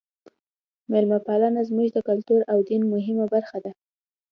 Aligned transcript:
میلمه 0.91 1.19
پالنه 1.25 1.61
زموږ 1.69 1.87
د 1.93 1.97
کلتور 2.07 2.39
او 2.51 2.57
دین 2.69 2.81
یوه 2.83 2.91
مهمه 2.93 3.25
برخه 3.33 3.57
ده. 3.63 3.71